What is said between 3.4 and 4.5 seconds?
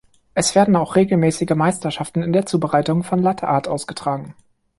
Art ausgetragen.